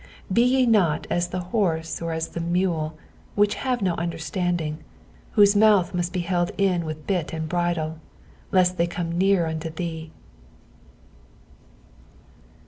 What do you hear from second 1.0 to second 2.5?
as the horse, or as the